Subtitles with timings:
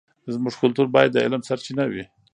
[0.33, 2.03] زموږ کلتور باید د علم سرچینه وي.